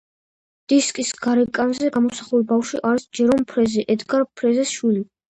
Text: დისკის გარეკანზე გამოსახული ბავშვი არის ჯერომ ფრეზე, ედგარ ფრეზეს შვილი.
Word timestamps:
დისკის 0.71 1.09
გარეკანზე 1.25 1.89
გამოსახული 1.97 2.47
ბავშვი 2.51 2.79
არის 2.91 3.05
ჯერომ 3.19 3.43
ფრეზე, 3.51 3.83
ედგარ 3.97 4.25
ფრეზეს 4.41 4.73
შვილი. 4.79 5.03